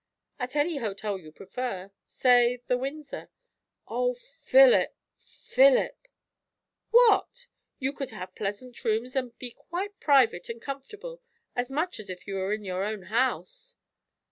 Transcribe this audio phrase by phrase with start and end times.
[0.39, 3.29] "At any hotel you prefer; say, the Windsor."
[3.87, 6.07] "O Philip, Philip!"
[6.89, 7.45] "What?
[7.77, 11.21] You could have pleasant rooms, and be quite private and comfortable;
[11.55, 13.75] as much as if you were in your own house."